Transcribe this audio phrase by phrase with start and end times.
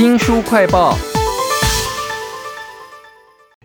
[0.00, 0.96] 新书快报。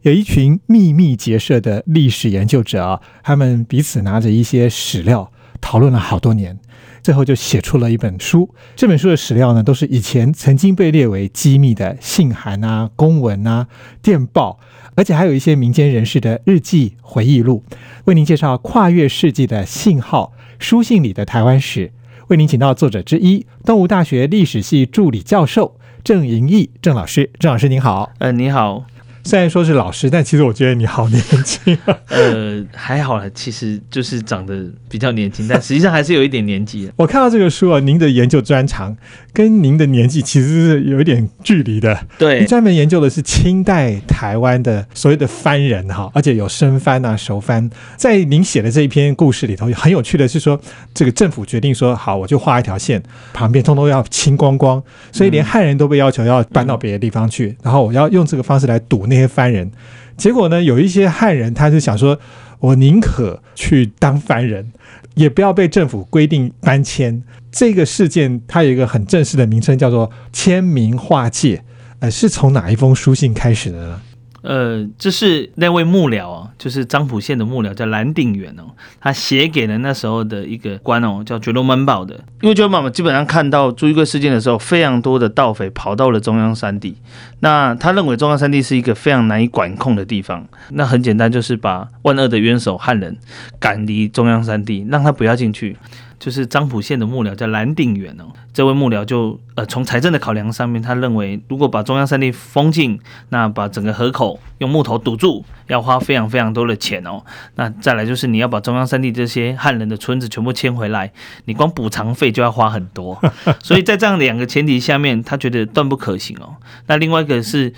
[0.00, 5.30] 有一群秘密结社的历史研究者啊，他们彼此拿着一些史料
[5.60, 6.58] 讨论了好多年，
[7.02, 8.48] 最后就写出了一本书。
[8.74, 13.66] 这本书的史料呢，都是以前曾经被列为机密的信函啊、公文啊、
[14.00, 14.58] 电报，
[14.94, 17.62] 而且还有一些民间人士的日记、回忆录。
[18.06, 21.92] 为您介绍跨越世纪的信号书信里的台湾史，
[22.28, 27.30] 为您请到作者之一，东吴大学历史系助理教授郑莹义郑老师。
[27.38, 28.12] 郑老师您好。
[28.18, 28.86] 呃，你好，
[29.24, 31.96] 虽然说是老师，但其实我觉得你好年轻啊。
[32.08, 36.92] 呃，还好啦，其实就是长得比较年轻，但实际上还是有一点年纪的。
[36.96, 38.96] 我看到这个书啊，您的研究专长
[39.32, 41.98] 跟您的年纪其实是有一点距离的。
[42.18, 47.70] 对你，专门研究的是清代台湾的所谓的番人哈，而且有生番啊、熟番。
[47.96, 50.60] 在您写的这一篇故事里头，很有趣的是说，
[50.92, 53.02] 这个政府决定说好，我就画一条线，
[53.32, 54.82] 旁边通通要清光光，
[55.12, 59.70] 所以连汉人都被要求要搬到别的地方去，然后我要用这个方式来堵那些番人。
[60.16, 62.18] 结果呢，有一些汉人他就想说，
[62.60, 64.72] 我宁可去当番人，
[65.14, 67.22] 也不要被政府规定搬迁。
[67.50, 71.62] 这个事件它有一个很正式的名称，叫做签名画界。
[71.98, 74.00] 呃，是从哪一封书信开始的呢？
[74.42, 78.64] 呃，这是那位幕僚啊，就是漳浦县的幕僚，叫蓝定远哦，
[79.00, 82.16] 他写给了那时候的一个官哦，叫觉罗曼堡的。
[82.40, 86.96] 因为觉罗门堡基本上看到朱一贵事件的时候，非常多的盗匪跑到了中央山地，
[87.40, 90.46] 那他认为中央山地是一个非常难以管控的地方。
[90.70, 93.16] 那很简单，就是把万恶的冤首汉人
[93.60, 95.76] 赶离中央山地，让他不要进去。
[96.22, 102.96] 就是漳浦县的幕僚叫蓝定远哦，这位幕僚就呃从财政的考量上面，他认为如果把中央山地封禁，
[103.30, 107.24] 那把整个河口用木头堵住，要花非常非常多的钱哦。
[107.56, 111.10] 那再来就是你要把中央山地这些汉人的村子全部迁回来，
[111.46, 113.20] 你光补偿费就要花很多。
[113.60, 116.54] 所以在这样两个前提下面，他觉得断不可行哦。
[116.86, 117.72] 那另外一个是。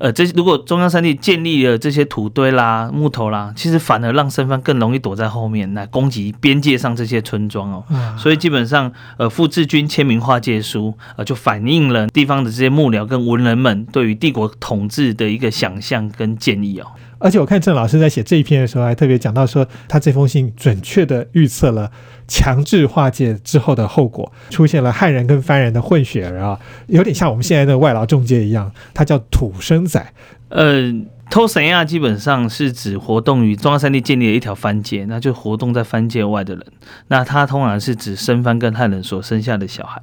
[0.00, 7.84] 呃，这如果中央山地建立了这些土堆啦、木头啦，其实反而让生番更容易躲在后面来攻击边界上这些村庄哦。
[7.90, 16.86] 啊所以基本上，呃，傅志军签名划界书，呃，就反映了地方的这些幕僚跟文人们对于帝国统治的一个想象跟建议哦。
[17.20, 21.92] 而且我看郑老师在写这一篇的时候，还特别讲到说，他这封信准确的预测了
[22.26, 30.12] 强制化界之后的后果，出现了汉人跟番人的混血儿啊，有点像我们现在的外劳中介一样，他叫土生仔。
[30.48, 30.92] 呃，
[31.30, 36.64] 偷神亚基本上是指活动于中央山地建立了一条番界，那就活动在番界外的人。
[37.08, 40.00] 那他通常是指生番跟汉人所生下的小孩，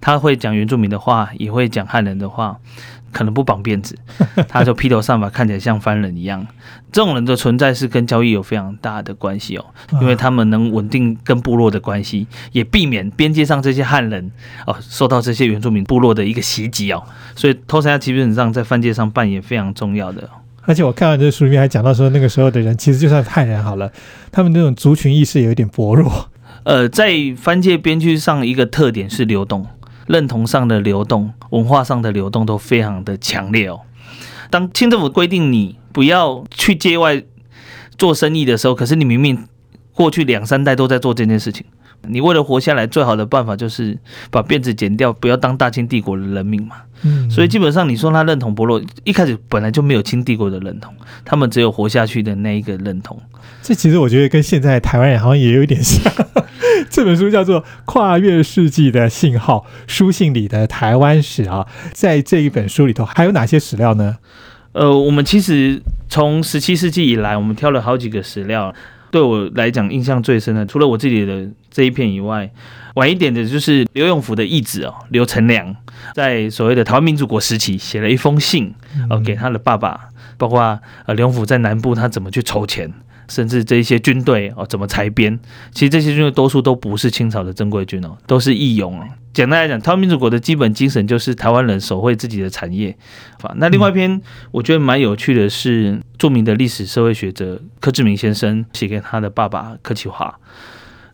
[0.00, 2.58] 他会讲原住民的话，也会讲汉人的话。
[3.12, 3.96] 可能不绑辫子，
[4.48, 6.46] 他就披头散发，看起来像番人一样。
[6.92, 9.64] 这种人的存在是跟交易有非常大的关系哦，
[10.00, 14.30] 因为他们能稳定跟部落的关系，也避免边界上这些汉人
[14.66, 17.02] 哦受到这些原住民部落的一个袭击哦。
[17.36, 20.28] 所以偷山基本上在番界上扮演非常重要的。
[20.62, 23.90] 而且我看完这书里面还讲到说，那个时候的人其实就算汉人好了，
[24.30, 26.28] 他们那种族群意识有一点薄弱。
[26.64, 29.66] 呃，在番界边区上，一个特点是流动。
[30.10, 33.80] 认同上的流动，文化上的流动都非常的强烈哦。
[34.50, 37.22] 当清政府规定你不要去界外
[37.96, 39.46] 做生意的时候，可是你明明
[39.94, 41.64] 过去两三代都在做这件事情，
[42.08, 43.98] 你为了活下来，最好的办法就是
[44.30, 46.76] 把辫子剪掉，不要当大清帝国的人民嘛。
[47.02, 50.92] 嗯，所以基本上你说他认同伯洛，一开始本来就没有清帝国的认同，
[51.24, 53.20] 他们只有活下去的那一个认同。
[53.62, 56.12] 这其实我觉得跟现在台湾人好像也有一点像。
[56.88, 64.16] 这本书叫做《跨越世纪的信号：书信里的台湾史》啊，在这一本书里头还有哪些史料呢？
[64.72, 68.74] 呃，我们其实从十七世纪以来，我们挑了好几个史料，
[69.10, 72.50] 对我来讲印象最深的，除了我自己的这一片以外，
[72.94, 75.74] 晚一点的就是刘永福的义子哦，刘成良，
[76.14, 78.74] 在所谓的台湾民主国时期写了一封信，
[79.08, 80.60] 呃，给他的爸爸，包括
[81.06, 82.92] 呃刘永福在南部他怎么去筹钱。
[83.30, 85.38] 甚至这一些军队哦，怎么裁编？
[85.72, 89.06] 其实这些军队多数都不是清朝的正规军哦，都是义勇哦。
[89.32, 92.90] 简单来讲，台湾民主国的基本精神就是台湾人守卫自己的产业。
[93.42, 94.20] 啊，那另外一篇
[94.50, 100.36] 我觉得蛮有趣的是，著名的历史社会学者柯志明先生写给他的爸爸柯启华。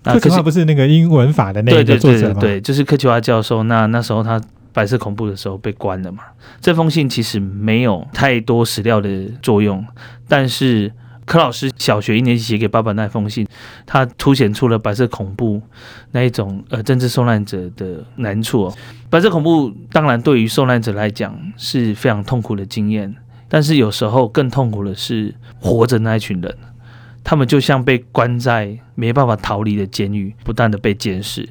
[0.03, 2.41] 柯启华不是那个英文法的那个作者吗？
[2.41, 3.63] 对，就是柯启华教授。
[3.65, 4.41] 那那时候他
[4.73, 6.23] 白色恐怖的时候被关了嘛。
[6.63, 9.85] 这封信其实没有太多史料的作用，
[10.27, 10.91] 但是。
[11.27, 13.47] 柯老师小学一年级写给爸爸那封信，
[13.85, 15.61] 他凸显出了白色恐怖
[16.13, 18.73] 那一种呃政治受难者的难处。
[19.11, 23.15] 白色恐怖当然对于受难者来讲是非常痛苦的经验，
[23.49, 26.57] 但是有时候更痛苦的是活着那一群人，
[27.25, 31.49] 他们就像被关在没办法逃离的监狱，不断的被监视。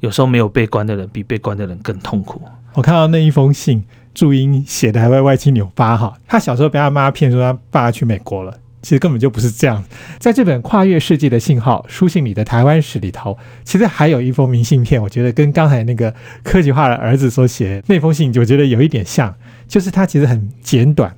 [0.00, 2.40] 有时候没有被关的人比被关的人更痛苦。
[2.74, 3.84] 我看到那一封信，
[4.14, 6.14] 注音写的还会歪七扭八哈。
[6.26, 9.82] 他小时候被他妈骗说他爸去美国了，其实根本就不是这样。
[10.18, 19.34] 在这本跨越世纪的信号书信里的台湾史里头，其实还有一封明信片，我觉得跟刚才那个科技化的儿子所写那封信，我觉得有一点像，
[19.66, 21.14] 就是他其实很简短。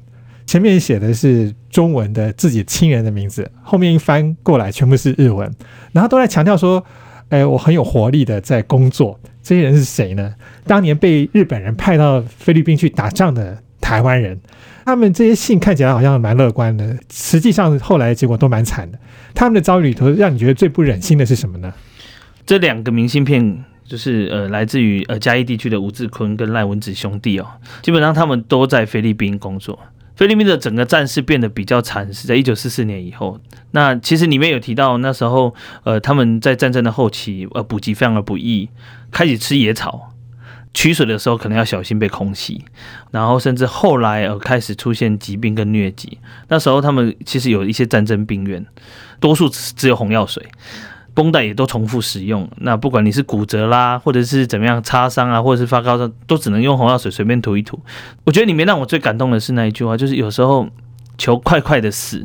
[0.46, 5.48] 前面写的是中文的自己亲人的名字，后面一翻过来全部是日文，
[5.92, 6.84] 然后都在强调说
[7.30, 10.34] ：“哎，我很有活力的在工作。”这些人是谁呢？
[10.66, 14.38] 当年被日本人派到菲律宾去打仗的台湾人，
[14.84, 18.96] 他们这些信看起来好像蛮乐观的，实际上后来结果都蛮惨的。
[19.34, 21.72] 他们的遭遇里头，让你觉得最不忍心的是什么呢？
[22.46, 27.46] 这两个明信片就是呃，来自于呃嘉义地区的吴志坤跟赖文子兄弟哦，
[27.82, 29.76] 基本上他们都在菲律宾工作。
[30.14, 33.40] 菲律宾的整个战事变得比较惨，是在一九四四年以后。
[33.72, 35.52] 那其实里面有提到，那时候
[35.82, 38.68] 呃他们在战争的后期，呃补给非常的不易，
[39.10, 40.12] 开始吃野草，
[40.72, 42.64] 取水的时候可能要小心被空袭，
[43.10, 46.18] 然后甚至后来呃开始出现疾病跟疟疾。
[46.48, 48.64] 那时候他们其实有一些战争病院，
[49.18, 50.46] 多数只有红药水。
[51.12, 57.78] 绷带也都重复使用，那不管你是骨折啦，或者是怎么样擦伤啊，或者是发高烧，都只能用红药水随便涂一涂。
[58.22, 60.68] 我觉得里面让我最感动的是那一句话，就是有时候
[61.18, 62.24] 求快快的死，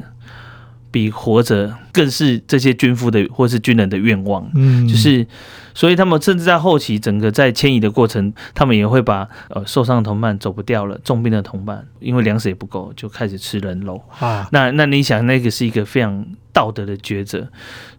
[0.95, 4.49] 比活着更是这些军夫的或是军人的愿望。
[4.55, 5.27] 嗯，就是
[5.73, 14.47] 所以他们甚至在后期整个在迁移的过程，他们也会把呃受伤的同伴走不掉了，重病的同伴因为粮食也不够，就开始吃人肉啊。
[14.53, 17.49] 那那你想，那个是一个非常道德的抉择，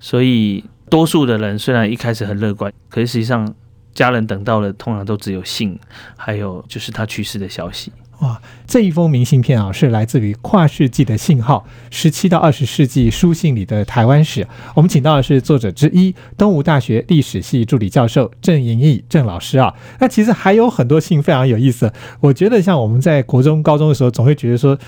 [0.00, 0.64] 所以。
[0.88, 3.52] 多数的人虽然一开始很乐观，可是实际上
[3.92, 5.76] 家人等到了，通常都只有信，
[6.16, 7.90] 还有就是他去世的消息。
[8.20, 14.46] 哇，这一封明信片啊，是来自于跨世纪的信号，十七到二十世纪书信里的台湾史。
[14.74, 19.74] 我们请到的是作者之一，东吴大学历史系助理教授郑莹义郑老师啊。
[20.00, 24.78] 那其实还有很多信非常有意思，我觉得像我们在国中、高中的时候，总会觉得说。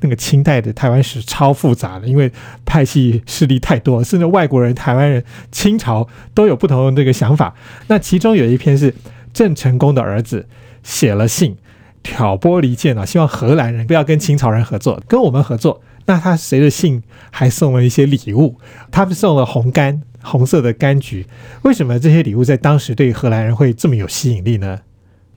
[0.00, 2.30] 那个清代的台湾史超复杂的，因为
[2.66, 7.54] 派系势力太多，甚至外国人、台湾人、清朝都有不同的这个想法。
[7.86, 8.94] 那其中有一篇是
[9.32, 10.46] 郑成功的儿子
[10.82, 11.56] 写了信
[12.04, 15.82] 挑拨离间啊，希望荷兰人不要跟清朝人合作，跟我们合作。
[16.06, 17.02] 那他随着信
[17.32, 18.60] 还送了一些礼物，
[18.92, 21.26] 他们送了红柑，红色的柑橘。
[21.62, 24.80] 为什么这些礼物在当时对荷兰人会这么有吸引力呢？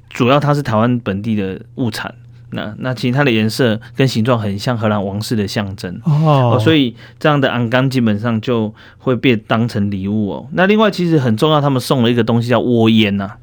[0.09, 2.13] 主要它是台湾本地的物产。
[2.49, 10.47] 那那其实它的颜色跟形状很像荷兰王室的象征哦，所以这样的昂钢基本上就会被当成礼物哦。
[10.53, 13.33] 那另外其实很重要，他们送了一个东西叫窝烟呐。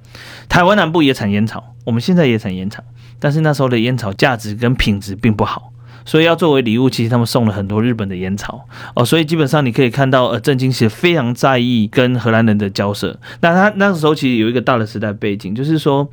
[0.49, 2.83] 台湾南部也产烟草，我们现在也产烟草，
[3.25, 5.73] 但是那时候的烟草价值跟品质并不好，
[6.05, 9.03] 所以要作为礼物，其实他们送了很多日本的烟草哦。
[9.03, 13.19] 所以基本上你可以看到，呃，郑经实非常在意跟荷兰人的交涉。
[13.41, 16.07] 那他那个时候其实有一个大的时代背景，就是说。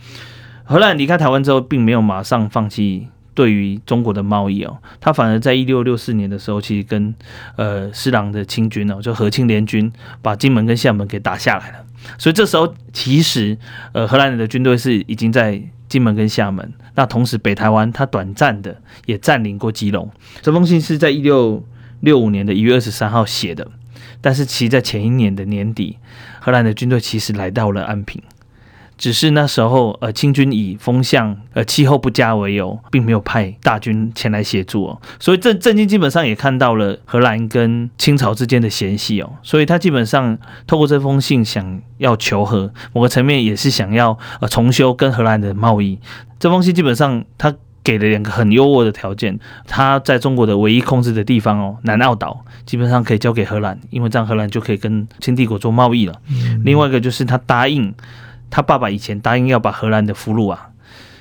[0.63, 7.13] 荷兰离开台湾之后，并没有马上放弃对于中国的贸易哦，他反而在一六六四年的时候，其实跟
[7.57, 9.91] 呃施琅的清军哦，就和清联军
[10.21, 11.79] 把金门跟厦门给打下来了。
[12.17, 13.57] 所以这时候其实
[13.91, 15.61] 呃荷兰人的军队是已经在
[15.91, 20.09] 金门跟厦门，那同时北台湾它短暂的也占领过基隆。
[20.41, 21.61] 这封信是在一六
[21.99, 23.67] 六五年的一月二十三号写的，
[24.21, 25.97] 但是其在前一年的年底，
[26.39, 28.23] 荷兰的军队其实来到了安平。
[29.01, 35.01] 只是那时候，呃，清军以风向、呃气候不佳为由，并没有派大军前来协助哦。
[35.19, 39.33] 所以郑郑经基本上也看到了荷兰跟清朝之间的嫌隙哦。
[39.41, 45.97] 所以他基本上透过这封信想要求和，某个层面也是想要呃重修跟荷兰的贸易。
[46.37, 47.51] 这封信基本上他
[47.83, 56.13] 给了两个很优渥的条件，他在中国的唯一控制的地方哦，南澳岛基本上可以交给荷兰，因为这样荷兰就可以跟清帝国做贸易了。
[56.63, 57.91] 另外一个就是他答应。
[58.51, 60.69] 他爸爸以前答应要把荷兰的俘虏啊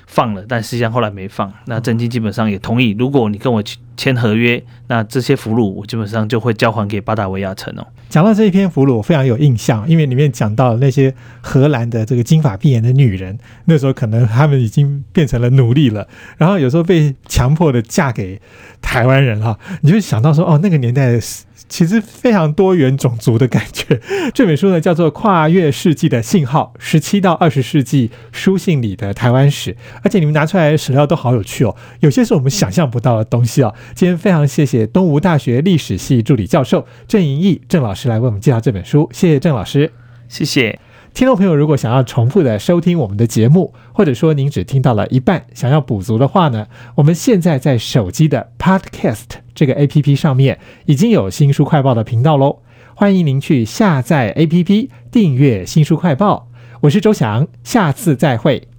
[0.07, 1.51] 放了，但实际上后来没放。
[1.67, 7.87] 那郑经基本上也同意，如果你跟我去签合约，那这些俘虏我基本上就会交还给巴达维亚城哦。
[8.09, 18.41] 讲到这一篇俘虏，我非常有印象，因为里面讲到那些荷兰的这个金发碧眼的女人，那时候可能他们已经变成了奴隶了，然后有时候被强迫的嫁给
[18.81, 21.21] 台湾人哈，你就想到说，哦，那个年代。
[21.69, 24.01] 其实非常多元种族的感觉。
[24.35, 33.73] 这本书呢叫做《跨越世纪的信号：十七到二十世纪书信里的台湾史》，而且你们拿出来的史料都好有趣哦，有些是我们想象不到的东西哦。
[33.95, 39.93] 今天非常谢谢东吴大学历史系助理教授郑莹义郑老师来为我们介绍这本书，谢谢郑老师，
[40.29, 40.79] 谢谢。
[41.13, 52.61] 听众朋友，如果想要重复的收听我们的节目，或者说您只听到了一半，想要补足的话呢，我们现在在手机的 Podcast 这个 APP 上面已经有新书快报的频道喽，
[52.95, 56.49] 欢迎您去下载 APP 订阅新书快报。
[56.83, 58.71] 我是周翔，下次再会。